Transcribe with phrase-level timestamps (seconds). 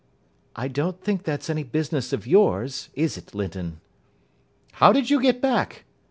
[0.55, 3.81] "I don't think that's any business of yours, is it, Linton?"
[4.71, 5.85] "How did you get back?"